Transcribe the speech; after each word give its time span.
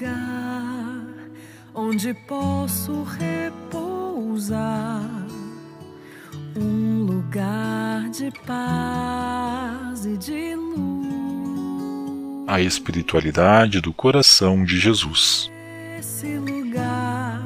lugar 0.00 1.04
onde 1.74 2.14
posso 2.14 3.02
repousar, 3.02 4.58
um 6.56 7.02
lugar 7.04 8.08
de 8.08 8.30
paz 8.46 10.06
e 10.06 10.16
de 10.16 10.54
luz. 10.54 11.10
A 12.46 12.60
espiritualidade 12.60 13.80
do 13.80 13.92
coração 13.92 14.64
de 14.64 14.78
Jesus. 14.78 15.50
Esse 15.98 16.38
lugar 16.38 17.40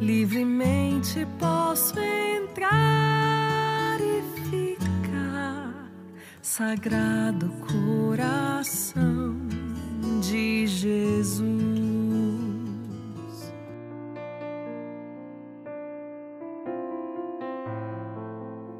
livremente 0.00 1.26
posso 1.38 1.94
entrar 2.00 3.98
e 4.00 4.22
ficar, 4.50 5.72
sagrado 6.40 7.48
coração 7.60 9.51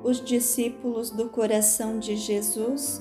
Os 0.05 0.20
discípulos 0.20 1.11
do 1.11 1.29
coração 1.29 2.01
de 2.01 2.16
Jesus 2.16 3.01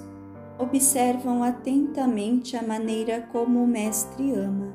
observam 0.60 1.44
atentamente 1.44 2.56
a 2.56 2.62
maneira 2.62 3.28
como 3.32 3.64
o 3.64 3.68
Mestre 3.68 4.36
ama. 4.36 4.72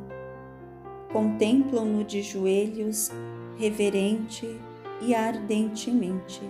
Contemplam-no 1.12 2.02
de 2.02 2.22
joelhos, 2.22 3.12
reverente 3.56 4.60
e 5.00 5.14
ardentemente. 5.14 6.42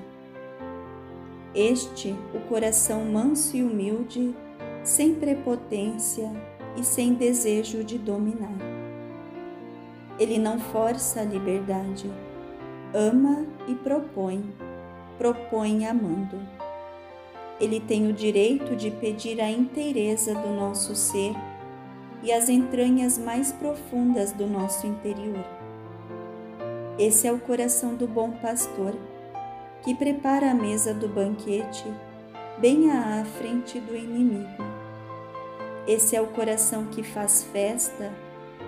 Este, 1.54 2.16
o 2.34 2.40
coração 2.48 3.04
manso 3.04 3.54
e 3.54 3.62
humilde, 3.62 4.34
sem 4.82 5.14
prepotência 5.14 6.32
e 6.74 6.82
sem 6.82 7.12
desejo 7.12 7.84
de 7.84 7.98
dominar. 7.98 8.56
Ele 10.18 10.38
não 10.38 10.58
força 10.58 11.20
a 11.20 11.24
liberdade, 11.24 12.10
ama 12.94 13.44
e 13.68 13.74
propõe 13.74 14.42
propõe 15.18 15.86
amando. 15.86 16.40
Ele 17.60 17.80
tem 17.80 18.08
o 18.08 18.12
direito 18.12 18.76
de 18.76 18.90
pedir 18.90 19.40
a 19.40 19.50
inteireza 19.50 20.34
do 20.34 20.48
nosso 20.48 20.94
ser 20.94 21.34
e 22.22 22.32
as 22.32 22.48
entranhas 22.48 23.18
mais 23.18 23.52
profundas 23.52 24.32
do 24.32 24.46
nosso 24.46 24.86
interior. 24.86 25.44
Esse 26.98 27.26
é 27.26 27.32
o 27.32 27.38
coração 27.38 27.94
do 27.94 28.06
bom 28.06 28.30
pastor, 28.32 28.94
que 29.82 29.94
prepara 29.94 30.50
a 30.50 30.54
mesa 30.54 30.92
do 30.92 31.08
banquete 31.08 31.84
bem 32.58 32.90
à 32.90 33.24
frente 33.24 33.78
do 33.78 33.94
inimigo. 33.94 34.64
Esse 35.86 36.16
é 36.16 36.20
o 36.20 36.26
coração 36.28 36.86
que 36.86 37.02
faz 37.02 37.44
festa 37.52 38.12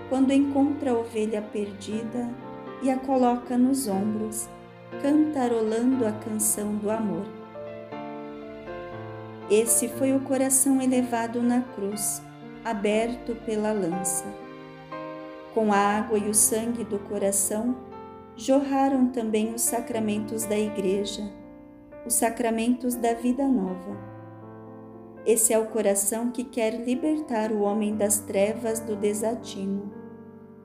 quando 0.09 0.33
encontra 0.33 0.93
a 0.93 0.99
ovelha 0.99 1.43
perdida 1.43 2.29
e 2.83 2.91
a 2.91 2.97
coloca 2.97 3.59
nos 3.59 3.89
ombros 3.89 4.49
cantarolando 5.01 6.07
a 6.07 6.13
canção 6.13 6.75
do 6.77 6.91
amor. 6.91 7.27
Esse 9.51 9.89
foi 9.89 10.15
o 10.15 10.21
coração 10.21 10.83
elevado 10.83 11.43
na 11.43 11.63
cruz, 11.63 12.21
aberto 12.65 13.35
pela 13.47 13.73
lança. 13.73 14.25
Com 15.55 15.73
a 15.73 15.79
água 15.79 16.19
e 16.19 16.29
o 16.29 16.35
sangue 16.35 16.85
do 16.85 16.99
coração, 16.99 17.77
jorraram 18.37 19.09
também 19.09 19.55
os 19.55 19.63
sacramentos 19.63 20.45
da 20.45 20.59
Igreja, 20.59 21.23
os 22.05 22.15
sacramentos 22.15 22.95
da 22.95 23.15
vida 23.15 23.47
nova. 23.47 23.97
Esse 25.25 25.53
é 25.53 25.59
o 25.59 25.67
coração 25.67 26.31
que 26.31 26.45
quer 26.45 26.75
libertar 26.85 27.53
o 27.53 27.61
homem 27.61 27.97
das 27.97 28.19
trevas 28.19 28.81
do 28.81 28.97
desatino 28.97 29.93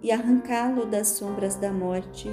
e 0.01 0.11
arrancá-lo 0.11 0.85
das 0.85 1.09
sombras 1.09 1.55
da 1.55 1.71
morte 1.71 2.29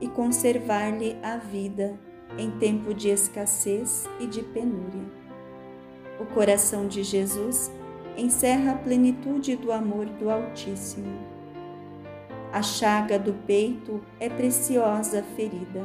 e 0.00 0.08
conservar-lhe 0.08 1.16
a 1.22 1.36
vida 1.36 1.98
em 2.38 2.50
tempo 2.50 2.92
de 2.92 3.08
escassez 3.08 4.08
e 4.20 4.26
de 4.26 4.42
penúria. 4.42 5.04
O 6.20 6.24
coração 6.26 6.86
de 6.86 7.02
Jesus 7.02 7.70
encerra 8.16 8.72
a 8.72 8.76
plenitude 8.76 9.56
do 9.56 9.70
amor 9.70 10.06
do 10.06 10.30
Altíssimo. 10.30 11.36
A 12.52 12.62
chaga 12.62 13.18
do 13.18 13.34
peito 13.34 14.00
é 14.18 14.28
preciosa 14.28 15.22
ferida, 15.36 15.84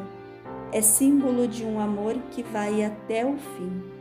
é 0.72 0.82
símbolo 0.82 1.48
de 1.48 1.66
um 1.66 1.80
amor 1.80 2.16
que 2.32 2.44
vai 2.44 2.84
até 2.84 3.26
o 3.26 3.38
fim. 3.38 4.01